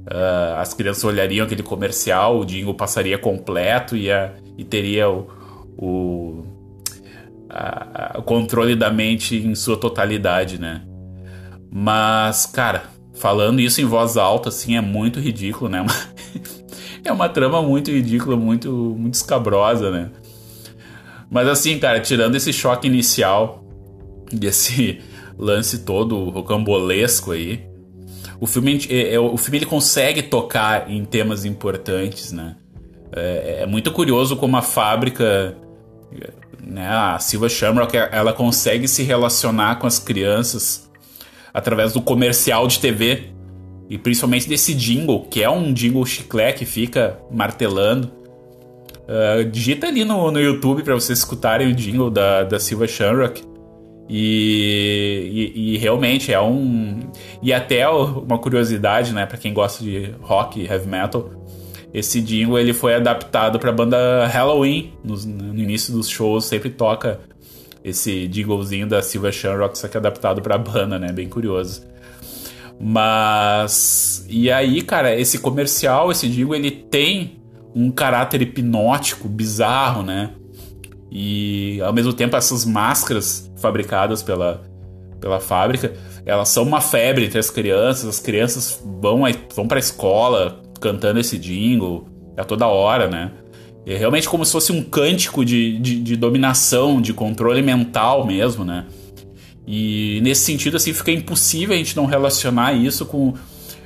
Uh, 0.00 0.56
as 0.56 0.72
crianças 0.72 1.04
olhariam 1.04 1.44
aquele 1.44 1.62
comercial, 1.62 2.40
o 2.40 2.44
jingle 2.44 2.74
passaria 2.74 3.18
completo 3.18 3.94
e, 3.96 4.10
a, 4.10 4.32
e 4.56 4.64
teria 4.64 5.08
o, 5.08 5.28
o, 5.76 6.44
a, 7.48 8.16
o 8.18 8.22
controle 8.22 8.74
da 8.74 8.90
mente 8.90 9.36
em 9.36 9.54
sua 9.54 9.76
totalidade, 9.76 10.58
né? 10.58 10.82
Mas, 11.70 12.46
cara, 12.46 12.84
falando 13.14 13.60
isso 13.60 13.80
em 13.80 13.84
voz 13.84 14.16
alta, 14.16 14.48
assim, 14.48 14.76
é 14.76 14.80
muito 14.80 15.20
ridículo, 15.20 15.70
né? 15.70 15.84
é 17.04 17.12
uma 17.12 17.28
trama 17.28 17.62
muito 17.62 17.90
ridícula, 17.90 18.36
muito, 18.36 18.72
muito 18.72 19.14
escabrosa, 19.14 19.90
né? 19.90 20.10
Mas 21.30 21.46
assim, 21.46 21.78
cara, 21.78 22.00
tirando 22.00 22.34
esse 22.34 22.52
choque 22.52 22.88
inicial 22.88 23.64
desse 24.32 25.00
lance 25.40 25.78
todo 25.78 26.28
rocambolesco 26.28 27.32
aí, 27.32 27.64
o 28.38 28.46
filme, 28.46 28.86
é, 28.88 29.14
é, 29.14 29.20
o 29.20 29.36
filme 29.36 29.58
ele 29.58 29.66
consegue 29.66 30.22
tocar 30.22 30.90
em 30.90 31.04
temas 31.04 31.44
importantes, 31.44 32.30
né? 32.30 32.56
É, 33.12 33.60
é 33.62 33.66
muito 33.66 33.90
curioso 33.90 34.36
como 34.36 34.56
a 34.56 34.62
fábrica, 34.62 35.56
né, 36.62 36.88
a 36.88 37.18
Silva 37.18 37.48
Shamrock, 37.48 37.96
ela 37.96 38.32
consegue 38.32 38.86
se 38.86 39.02
relacionar 39.02 39.78
com 39.78 39.86
as 39.86 39.98
crianças 39.98 40.88
através 41.52 41.92
do 41.92 42.00
comercial 42.00 42.68
de 42.68 42.78
TV 42.78 43.30
e 43.88 43.98
principalmente 43.98 44.48
desse 44.48 44.72
jingle, 44.72 45.26
que 45.28 45.42
é 45.42 45.50
um 45.50 45.72
jingle 45.72 46.06
chiclete 46.06 46.60
que 46.60 46.64
fica 46.64 47.18
martelando. 47.30 48.10
Uh, 49.08 49.44
digita 49.50 49.88
ali 49.88 50.04
no, 50.04 50.30
no 50.30 50.38
YouTube 50.38 50.84
para 50.84 50.94
vocês 50.94 51.18
escutarem 51.18 51.66
o 51.66 51.74
jingle 51.74 52.08
da, 52.08 52.44
da 52.44 52.60
Silva 52.60 52.86
Shamrock. 52.86 53.49
E, 54.12 55.52
e, 55.54 55.74
e, 55.74 55.78
realmente 55.78 56.32
é 56.32 56.40
um. 56.40 56.98
E 57.40 57.52
até 57.52 57.88
uma 57.88 58.38
curiosidade, 58.38 59.14
né, 59.14 59.24
para 59.24 59.38
quem 59.38 59.54
gosta 59.54 59.84
de 59.84 60.12
rock 60.20 60.60
e 60.60 60.66
heavy 60.66 60.88
metal, 60.88 61.30
esse 61.94 62.20
jingle 62.20 62.58
ele 62.58 62.72
foi 62.72 62.96
adaptado 62.96 63.60
para 63.60 63.70
a 63.70 63.72
banda 63.72 64.26
Halloween. 64.26 64.94
No, 65.04 65.14
no, 65.16 65.56
início 65.56 65.92
dos 65.92 66.08
shows 66.08 66.44
sempre 66.44 66.70
toca 66.70 67.20
esse 67.84 68.26
jinglezinho 68.26 68.88
da 68.88 69.00
Silver 69.00 69.32
Shamrock, 69.32 69.78
só 69.78 69.86
que 69.86 69.96
adaptado 69.96 70.42
para 70.42 70.56
a 70.56 70.58
banda, 70.58 70.98
né? 70.98 71.12
Bem 71.12 71.28
curioso. 71.28 71.82
Mas. 72.80 74.26
E 74.28 74.50
aí, 74.50 74.82
cara, 74.82 75.14
esse 75.14 75.38
comercial, 75.38 76.10
esse 76.10 76.28
jingle, 76.28 76.56
ele 76.56 76.72
tem 76.72 77.40
um 77.72 77.92
caráter 77.92 78.42
hipnótico, 78.42 79.28
bizarro, 79.28 80.02
né? 80.02 80.32
E 81.10 81.80
ao 81.82 81.92
mesmo 81.92 82.12
tempo 82.12 82.36
essas 82.36 82.64
máscaras 82.64 83.50
fabricadas 83.56 84.22
pela, 84.22 84.62
pela 85.20 85.40
fábrica, 85.40 85.92
elas 86.24 86.48
são 86.48 86.62
uma 86.62 86.80
febre 86.80 87.24
entre 87.24 87.38
as 87.38 87.50
crianças, 87.50 88.08
as 88.08 88.20
crianças 88.20 88.80
vão, 89.00 89.22
vão 89.54 89.66
pra 89.66 89.78
escola 89.78 90.62
cantando 90.80 91.18
esse 91.18 91.36
jingle 91.36 92.06
a 92.36 92.44
toda 92.44 92.66
hora, 92.66 93.08
né? 93.08 93.32
É 93.86 93.96
realmente 93.96 94.28
como 94.28 94.44
se 94.44 94.52
fosse 94.52 94.72
um 94.72 94.82
cântico 94.82 95.44
de, 95.44 95.78
de, 95.78 96.00
de 96.00 96.16
dominação, 96.16 97.00
de 97.00 97.12
controle 97.12 97.62
mental 97.62 98.24
mesmo, 98.26 98.64
né? 98.64 98.86
E 99.66 100.20
nesse 100.22 100.42
sentido, 100.42 100.76
assim, 100.76 100.92
fica 100.92 101.10
impossível 101.10 101.74
a 101.74 101.78
gente 101.78 101.96
não 101.96 102.06
relacionar 102.06 102.72
isso 102.72 103.06
com, 103.06 103.34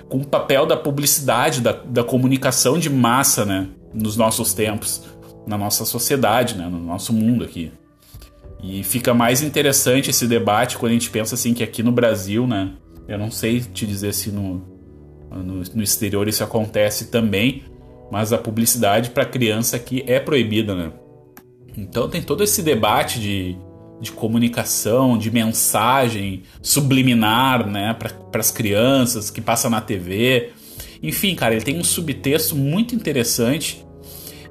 com 0.08 0.18
o 0.18 0.26
papel 0.26 0.66
da 0.66 0.76
publicidade, 0.76 1.60
da, 1.60 1.72
da 1.72 2.04
comunicação 2.04 2.78
de 2.78 2.90
massa, 2.90 3.44
né? 3.44 3.68
Nos 3.92 4.16
nossos 4.16 4.52
tempos 4.52 5.02
na 5.46 5.58
nossa 5.58 5.84
sociedade, 5.84 6.56
né, 6.56 6.68
no 6.68 6.78
nosso 6.78 7.12
mundo 7.12 7.44
aqui. 7.44 7.72
E 8.62 8.82
fica 8.82 9.12
mais 9.12 9.42
interessante 9.42 10.10
esse 10.10 10.26
debate 10.26 10.78
quando 10.78 10.90
a 10.90 10.94
gente 10.94 11.10
pensa 11.10 11.34
assim 11.34 11.52
que 11.52 11.62
aqui 11.62 11.82
no 11.82 11.92
Brasil, 11.92 12.46
né, 12.46 12.72
eu 13.06 13.18
não 13.18 13.30
sei 13.30 13.60
te 13.60 13.86
dizer 13.86 14.14
se 14.14 14.30
no, 14.30 14.62
no, 15.30 15.62
no 15.74 15.82
exterior 15.82 16.26
isso 16.28 16.42
acontece 16.42 17.06
também, 17.06 17.64
mas 18.10 18.32
a 18.32 18.38
publicidade 18.38 19.10
para 19.10 19.24
criança 19.24 19.76
aqui 19.76 20.02
é 20.06 20.18
proibida, 20.18 20.74
né? 20.74 20.92
Então 21.76 22.08
tem 22.08 22.22
todo 22.22 22.42
esse 22.44 22.62
debate 22.62 23.18
de, 23.18 23.56
de 24.00 24.12
comunicação, 24.12 25.18
de 25.18 25.30
mensagem 25.30 26.42
subliminar, 26.62 27.66
né, 27.68 27.94
para 27.94 28.40
as 28.40 28.50
crianças 28.50 29.30
que 29.30 29.40
passa 29.40 29.68
na 29.68 29.80
TV. 29.80 30.52
Enfim, 31.02 31.34
cara, 31.34 31.54
ele 31.54 31.64
tem 31.64 31.78
um 31.78 31.84
subtexto 31.84 32.56
muito 32.56 32.94
interessante 32.94 33.84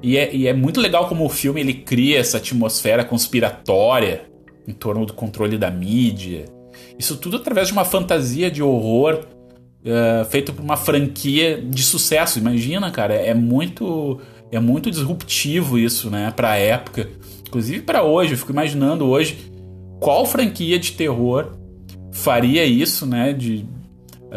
e 0.04 0.18
é, 0.18 0.36
e 0.36 0.46
é 0.46 0.52
muito 0.52 0.82
legal 0.82 1.08
como 1.08 1.24
o 1.24 1.30
filme 1.30 1.62
ele 1.62 1.72
cria 1.72 2.18
essa 2.18 2.36
atmosfera 2.36 3.02
conspiratória 3.02 4.26
em 4.68 4.72
torno 4.74 5.06
do 5.06 5.14
controle 5.14 5.56
da 5.56 5.70
mídia. 5.70 6.44
Isso 6.98 7.16
tudo 7.16 7.38
através 7.38 7.68
de 7.68 7.72
uma 7.72 7.86
fantasia 7.86 8.50
de 8.50 8.62
horror 8.62 9.20
uh, 9.80 10.24
feito 10.26 10.52
por 10.52 10.62
uma 10.62 10.76
franquia 10.76 11.58
de 11.58 11.82
sucesso. 11.82 12.38
Imagina, 12.38 12.90
cara, 12.90 13.14
é 13.14 13.32
muito 13.32 14.20
é 14.52 14.60
muito 14.60 14.90
disruptivo 14.90 15.78
isso, 15.78 16.10
né, 16.10 16.30
para 16.36 16.50
a 16.50 16.56
época, 16.56 17.08
inclusive 17.48 17.80
para 17.80 18.02
hoje. 18.02 18.32
Eu 18.32 18.38
fico 18.38 18.52
imaginando 18.52 19.06
hoje 19.06 19.50
qual 20.00 20.26
franquia 20.26 20.78
de 20.78 20.92
terror 20.92 21.56
faria 22.12 22.66
isso, 22.66 23.06
né, 23.06 23.32
de 23.32 23.64
eh, 23.64 23.73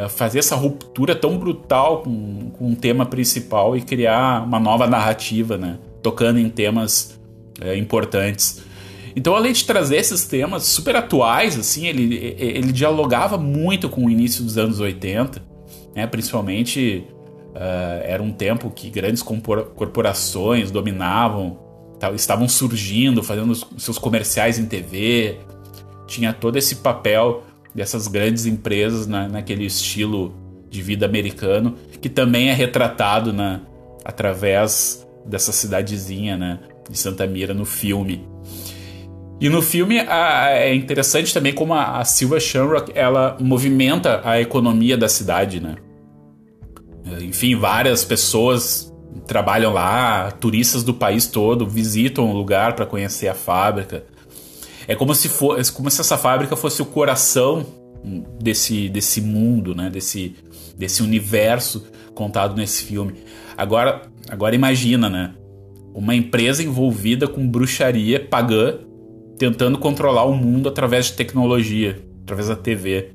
fazer 0.09 0.39
essa 0.39 0.55
ruptura 0.55 1.15
tão 1.15 1.37
brutal 1.37 2.03
com, 2.03 2.51
com 2.51 2.67
um 2.67 2.75
tema 2.75 3.05
principal 3.05 3.75
e 3.75 3.81
criar 3.81 4.43
uma 4.43 4.59
nova 4.59 4.85
narrativa, 4.85 5.57
né? 5.57 5.79
Tocando 6.03 6.39
em 6.39 6.49
temas 6.49 7.19
é, 7.59 7.75
importantes. 7.75 8.61
Então, 9.15 9.35
além 9.35 9.51
de 9.51 9.65
trazer 9.65 9.97
esses 9.97 10.25
temas 10.25 10.63
super 10.63 10.95
atuais, 10.95 11.57
assim, 11.57 11.87
ele, 11.87 12.35
ele 12.37 12.71
dialogava 12.71 13.35
muito 13.35 13.89
com 13.89 14.05
o 14.05 14.09
início 14.11 14.43
dos 14.43 14.59
anos 14.59 14.79
80, 14.79 15.41
né? 15.95 16.05
principalmente 16.05 17.03
uh, 17.55 18.03
era 18.03 18.21
um 18.21 18.31
tempo 18.31 18.69
que 18.69 18.91
grandes 18.91 19.23
corporações 19.23 20.69
dominavam, 20.69 21.57
estavam 22.13 22.47
surgindo, 22.47 23.23
fazendo 23.23 23.55
seus 23.79 23.97
comerciais 23.97 24.59
em 24.59 24.67
TV, 24.67 25.39
tinha 26.05 26.31
todo 26.31 26.57
esse 26.57 26.75
papel 26.75 27.43
dessas 27.77 28.07
grandes 28.07 28.47
empresas 28.47 29.05
na, 29.05 29.29
naquele 29.29 29.63
estilo 29.63 30.33
de 30.67 30.81
vida 30.81 31.05
americano, 31.05 31.75
que 32.01 32.09
também 32.09 32.49
é 32.49 32.53
retratado 32.53 33.31
na, 33.31 33.61
através 34.03 35.07
dessa 35.23 35.51
cidadezinha 35.51 36.35
né, 36.35 36.59
de 36.89 36.97
Santa 36.97 37.27
Mira 37.27 37.53
no 37.53 37.65
filme. 37.65 38.27
E 39.39 39.47
no 39.47 39.61
filme 39.61 39.99
a, 39.99 40.49
é 40.49 40.73
interessante 40.73 41.31
também 41.31 41.53
como 41.53 41.75
a, 41.75 41.99
a 41.99 42.03
Silva 42.03 42.39
Shamrock 42.39 42.91
ela 42.95 43.37
movimenta 43.39 44.21
a 44.23 44.41
economia 44.41 44.97
da 44.97 45.07
cidade, 45.07 45.59
né? 45.59 45.75
Enfim, 47.21 47.55
várias 47.55 48.03
pessoas 48.03 48.91
trabalham 49.27 49.71
lá, 49.71 50.31
turistas 50.31 50.83
do 50.83 50.95
país 50.95 51.27
todo 51.27 51.67
visitam 51.67 52.27
o 52.27 52.33
lugar 52.33 52.75
para 52.75 52.87
conhecer 52.87 53.27
a 53.27 53.35
fábrica. 53.35 54.03
É 54.87 54.95
como 54.95 55.13
se, 55.13 55.27
é 55.27 55.73
como 55.73 55.91
se 55.91 56.01
essa 56.01 56.17
fábrica 56.17 56.55
fosse 56.55 56.81
o 56.81 56.85
coração 56.85 57.65
desse, 58.39 58.89
desse 58.89 59.21
mundo, 59.21 59.75
né? 59.75 59.89
Desse, 59.89 60.35
desse 60.77 61.03
universo 61.03 61.87
contado 62.13 62.55
nesse 62.55 62.83
filme. 62.85 63.15
Agora, 63.57 64.03
agora 64.29 64.55
imagina, 64.55 65.09
né? 65.09 65.33
Uma 65.93 66.15
empresa 66.15 66.63
envolvida 66.63 67.27
com 67.27 67.47
bruxaria 67.47 68.19
pagã 68.19 68.79
tentando 69.37 69.77
controlar 69.77 70.25
o 70.25 70.33
mundo 70.35 70.69
através 70.69 71.07
de 71.07 71.13
tecnologia, 71.13 72.01
através 72.23 72.47
da 72.47 72.55
TV, 72.55 73.11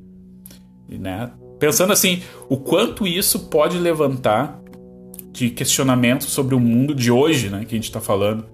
né? 0.88 1.30
Pensando 1.58 1.92
assim, 1.92 2.22
o 2.48 2.56
quanto 2.56 3.06
isso 3.06 3.48
pode 3.48 3.78
levantar 3.78 4.60
de 5.32 5.50
questionamento 5.50 6.24
sobre 6.24 6.54
o 6.54 6.60
mundo 6.60 6.94
de 6.94 7.10
hoje, 7.10 7.48
né, 7.48 7.60
que 7.60 7.74
a 7.74 7.78
gente 7.78 7.84
está 7.84 8.00
falando. 8.00 8.44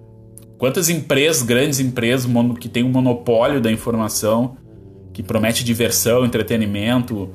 Quantas 0.59 0.89
empresas, 0.89 1.43
grandes 1.43 1.79
empresas, 1.79 2.29
que 2.59 2.69
têm 2.69 2.83
um 2.83 2.91
monopólio 2.91 3.61
da 3.61 3.71
informação, 3.71 4.57
que 5.13 5.23
promete 5.23 5.63
diversão, 5.65 6.25
entretenimento, 6.25 7.31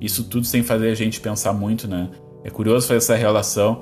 isso 0.00 0.24
tudo 0.24 0.46
sem 0.46 0.62
fazer 0.62 0.90
a 0.90 0.94
gente 0.94 1.20
pensar 1.20 1.52
muito, 1.52 1.88
né? 1.88 2.08
É 2.44 2.50
curioso 2.50 2.86
fazer 2.86 2.98
essa 2.98 3.16
relação. 3.16 3.80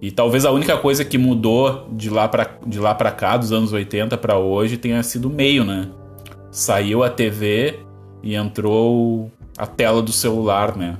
E 0.00 0.10
talvez 0.10 0.44
a 0.44 0.52
única 0.52 0.76
coisa 0.76 1.04
que 1.04 1.18
mudou 1.18 1.88
de 1.92 2.08
lá 2.08 2.28
para 2.28 2.58
de 2.66 2.78
lá 2.78 2.94
para 2.94 3.10
cá, 3.10 3.36
dos 3.36 3.50
anos 3.50 3.72
80 3.72 4.16
para 4.16 4.38
hoje, 4.38 4.76
tenha 4.76 5.02
sido 5.02 5.26
o 5.28 5.30
meio, 5.30 5.64
né? 5.64 5.88
Saiu 6.50 7.02
a 7.02 7.10
TV 7.10 7.80
e 8.22 8.34
entrou 8.34 9.30
a 9.58 9.66
tela 9.66 10.00
do 10.00 10.12
celular, 10.12 10.76
né? 10.76 10.96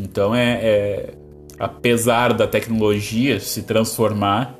Então 0.00 0.34
é, 0.34 0.60
é 0.62 1.14
apesar 1.58 2.32
da 2.32 2.46
tecnologia 2.46 3.38
se 3.40 3.62
transformar, 3.62 4.54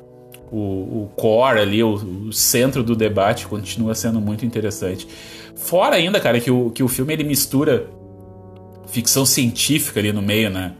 o, 0.51 1.03
o 1.03 1.11
core 1.15 1.59
ali, 1.59 1.83
o, 1.83 1.93
o, 1.93 2.33
centro 2.33 2.83
do 2.83 2.95
debate 2.95 3.47
continua 3.47 3.93
sendo 3.95 4.19
muito 4.19 4.45
interessante. 4.45 5.07
Fora 5.55 5.95
ainda, 5.95 6.19
cara, 6.19 6.39
que 6.39 6.51
o, 6.51 6.69
que 6.71 6.83
o 6.83 6.87
filme 6.87 7.13
ele 7.13 7.23
mistura 7.23 7.87
ficção 8.87 9.25
científica 9.25 9.99
ali 9.99 10.11
no 10.11 10.21
meio, 10.21 10.49
né? 10.49 10.73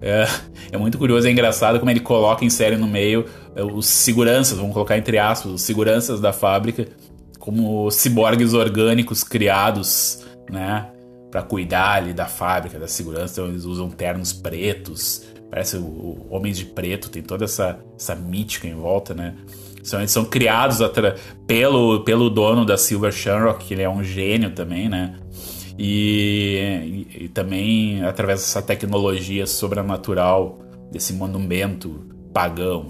É, 0.00 0.26
é 0.72 0.78
muito 0.78 0.98
curioso, 0.98 1.26
é 1.26 1.30
engraçado 1.30 1.78
como 1.78 1.90
ele 1.90 2.00
coloca 2.00 2.44
em 2.44 2.50
série 2.50 2.76
no 2.76 2.86
meio 2.86 3.26
é, 3.54 3.62
os 3.62 3.86
seguranças, 3.86 4.58
vamos 4.58 4.72
colocar 4.72 4.98
entre 4.98 5.18
aspas, 5.18 5.52
os 5.52 5.62
seguranças 5.62 6.20
da 6.20 6.32
fábrica, 6.32 6.86
como 7.38 7.90
ciborgues 7.90 8.54
orgânicos 8.54 9.22
criados, 9.22 10.24
né? 10.50 10.88
para 11.34 11.42
cuidar 11.42 11.96
ali 11.96 12.12
da 12.12 12.26
fábrica, 12.26 12.78
da 12.78 12.86
segurança, 12.86 13.40
então 13.40 13.50
eles 13.50 13.64
usam 13.64 13.90
ternos 13.90 14.32
pretos, 14.32 15.22
parece 15.54 15.76
o, 15.76 15.82
o 15.82 16.26
Homens 16.30 16.58
de 16.58 16.64
Preto, 16.64 17.08
tem 17.08 17.22
toda 17.22 17.44
essa, 17.44 17.78
essa 17.96 18.12
mítica 18.16 18.66
em 18.66 18.74
volta, 18.74 19.14
né? 19.14 19.36
São, 19.84 20.00
eles 20.00 20.10
são 20.10 20.24
criados 20.24 20.78
pelo, 21.46 22.00
pelo 22.00 22.28
dono 22.28 22.64
da 22.64 22.76
Silver 22.76 23.12
Shamrock, 23.12 23.64
que 23.64 23.72
ele 23.72 23.82
é 23.82 23.88
um 23.88 24.02
gênio 24.02 24.50
também, 24.50 24.88
né? 24.88 25.14
E, 25.78 27.06
e, 27.14 27.24
e 27.24 27.28
também 27.28 28.02
através 28.02 28.40
dessa 28.40 28.60
tecnologia 28.60 29.46
sobrenatural, 29.46 30.58
desse 30.90 31.12
monumento 31.12 32.04
pagão. 32.32 32.88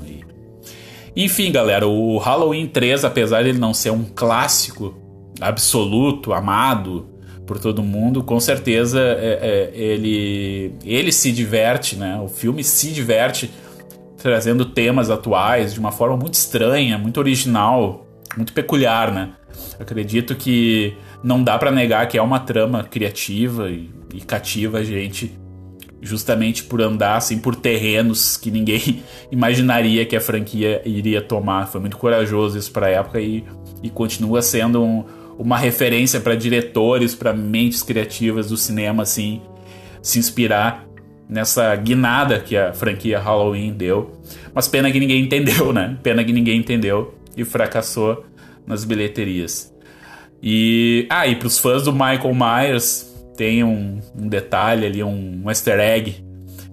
Enfim, 1.14 1.52
galera, 1.52 1.86
o 1.86 2.16
Halloween 2.16 2.66
3, 2.66 3.04
apesar 3.04 3.42
de 3.42 3.50
ele 3.50 3.58
não 3.58 3.74
ser 3.74 3.90
um 3.90 4.04
clássico 4.04 4.94
absoluto, 5.38 6.32
amado 6.32 7.13
por 7.46 7.58
todo 7.58 7.82
mundo, 7.82 8.22
com 8.22 8.40
certeza 8.40 9.00
é, 9.00 9.70
é, 9.74 9.78
ele, 9.78 10.74
ele 10.84 11.12
se 11.12 11.30
diverte, 11.30 11.96
né? 11.96 12.18
O 12.20 12.28
filme 12.28 12.64
se 12.64 12.90
diverte 12.90 13.50
trazendo 14.16 14.64
temas 14.64 15.10
atuais 15.10 15.74
de 15.74 15.80
uma 15.80 15.92
forma 15.92 16.16
muito 16.16 16.34
estranha, 16.34 16.96
muito 16.96 17.18
original, 17.18 18.06
muito 18.36 18.52
peculiar, 18.52 19.12
né? 19.12 19.32
Acredito 19.78 20.34
que 20.34 20.96
não 21.22 21.42
dá 21.42 21.58
para 21.58 21.70
negar 21.70 22.08
que 22.08 22.16
é 22.16 22.22
uma 22.22 22.40
trama 22.40 22.84
criativa 22.84 23.70
e, 23.70 23.90
e 24.14 24.20
cativa 24.20 24.78
a 24.78 24.84
gente 24.84 25.38
justamente 26.00 26.62
por 26.64 26.82
andar 26.82 27.16
assim 27.16 27.38
por 27.38 27.56
terrenos 27.56 28.36
que 28.36 28.50
ninguém 28.50 29.02
imaginaria 29.32 30.04
que 30.04 30.14
a 30.14 30.20
franquia 30.20 30.82
iria 30.84 31.20
tomar. 31.20 31.66
Foi 31.66 31.80
muito 31.80 31.96
corajoso 31.96 32.58
isso 32.58 32.70
para 32.70 32.86
a 32.86 32.90
época 32.90 33.20
e, 33.20 33.44
e 33.82 33.90
continua 33.90 34.42
sendo 34.42 34.82
um, 34.82 35.04
uma 35.38 35.58
referência 35.58 36.20
para 36.20 36.34
diretores, 36.34 37.14
para 37.14 37.32
mentes 37.32 37.82
criativas 37.82 38.48
do 38.48 38.56
cinema 38.56 39.02
assim 39.02 39.40
se 40.02 40.18
inspirar 40.18 40.86
nessa 41.28 41.74
guinada 41.76 42.38
que 42.38 42.56
a 42.56 42.72
franquia 42.72 43.18
Halloween 43.18 43.72
deu. 43.72 44.20
Mas 44.54 44.68
pena 44.68 44.90
que 44.92 45.00
ninguém 45.00 45.22
entendeu, 45.22 45.72
né? 45.72 45.96
Pena 46.02 46.22
que 46.22 46.32
ninguém 46.32 46.58
entendeu 46.58 47.14
e 47.36 47.44
fracassou 47.44 48.24
nas 48.66 48.84
bilheterias. 48.84 49.74
E, 50.42 51.06
ah, 51.08 51.26
e 51.26 51.36
pros 51.36 51.58
fãs 51.58 51.84
do 51.84 51.92
Michael 51.92 52.34
Myers, 52.34 53.10
tem 53.36 53.64
um, 53.64 54.00
um 54.16 54.28
detalhe 54.28 54.86
ali, 54.86 55.02
um, 55.02 55.42
um 55.44 55.50
easter 55.50 55.80
egg. 55.80 56.22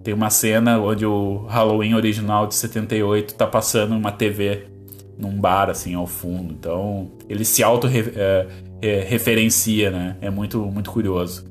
Tem 0.04 0.14
uma 0.14 0.30
cena 0.30 0.80
onde 0.80 1.06
o 1.06 1.46
Halloween 1.48 1.94
original 1.94 2.48
de 2.48 2.56
78 2.56 3.36
tá 3.36 3.48
passando 3.48 3.96
uma 3.96 4.12
TV 4.12 4.71
num 5.18 5.40
bar, 5.40 5.70
assim, 5.70 5.94
ao 5.94 6.08
fundo. 6.08 6.54
Então, 6.54 7.12
ele 7.30 7.46
se 7.46 7.64
auto-referencia, 7.64 9.88
é, 9.88 9.92
né? 9.92 10.18
É 10.22 10.30
muito, 10.30 10.60
muito 10.60 10.92
curioso. 10.92 11.46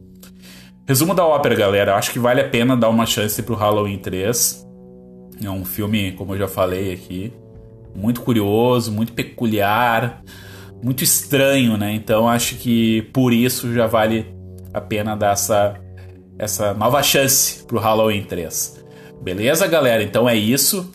Resumo 0.86 1.14
da 1.14 1.24
ópera, 1.24 1.54
galera. 1.54 1.94
Acho 1.94 2.10
que 2.10 2.18
vale 2.18 2.40
a 2.40 2.48
pena 2.48 2.76
dar 2.76 2.88
uma 2.88 3.06
chance 3.06 3.40
pro 3.42 3.54
Halloween 3.54 3.98
3. 3.98 4.66
É 5.44 5.48
um 5.48 5.64
filme, 5.64 6.12
como 6.12 6.34
eu 6.34 6.38
já 6.38 6.48
falei 6.48 6.92
aqui, 6.92 7.32
muito 7.94 8.20
curioso, 8.20 8.92
muito 8.92 9.12
peculiar, 9.12 10.22
muito 10.82 11.04
estranho, 11.04 11.76
né? 11.76 11.94
Então 11.94 12.28
acho 12.28 12.56
que 12.56 13.02
por 13.12 13.32
isso 13.32 13.72
já 13.72 13.86
vale 13.86 14.26
a 14.72 14.80
pena 14.80 15.16
dar 15.16 15.32
essa, 15.32 15.74
essa 16.38 16.74
nova 16.74 17.02
chance 17.02 17.64
pro 17.64 17.78
Halloween 17.78 18.24
3. 18.24 18.84
Beleza, 19.22 19.66
galera? 19.66 20.02
Então 20.02 20.28
é 20.28 20.36
isso. 20.36 20.90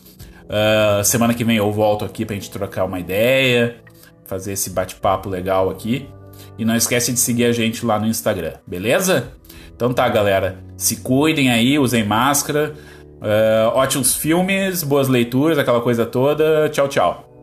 Uh, 0.46 1.02
semana 1.04 1.34
que 1.34 1.44
vem 1.44 1.56
eu 1.56 1.70
volto 1.72 2.04
aqui 2.04 2.24
pra 2.24 2.34
gente 2.34 2.50
trocar 2.50 2.84
uma 2.84 3.00
ideia, 3.00 3.76
fazer 4.24 4.52
esse 4.52 4.70
bate-papo 4.70 5.28
legal 5.28 5.70
aqui. 5.70 6.08
E 6.58 6.64
não 6.64 6.76
esquece 6.76 7.12
de 7.12 7.18
seguir 7.18 7.44
a 7.44 7.52
gente 7.52 7.84
lá 7.84 7.98
no 7.98 8.06
Instagram, 8.06 8.52
beleza? 8.66 9.32
Então 9.74 9.92
tá, 9.92 10.08
galera. 10.08 10.58
Se 10.76 10.96
cuidem 10.96 11.50
aí, 11.50 11.78
usem 11.78 12.04
máscara. 12.04 12.74
Uh, 13.16 13.74
ótimos 13.74 14.14
filmes, 14.14 14.82
boas 14.82 15.08
leituras, 15.08 15.58
aquela 15.58 15.80
coisa 15.80 16.06
toda. 16.06 16.68
Tchau, 16.68 16.88
tchau. 16.88 17.35